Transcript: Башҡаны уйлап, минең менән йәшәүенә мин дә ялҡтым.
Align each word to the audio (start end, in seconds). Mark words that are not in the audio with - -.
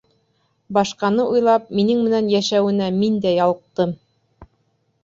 Башҡаны 0.77 1.25
уйлап, 1.33 1.67
минең 1.81 2.01
менән 2.09 2.33
йәшәүенә 2.35 2.89
мин 2.99 3.21
дә 3.29 3.37
ялҡтым. 3.37 3.97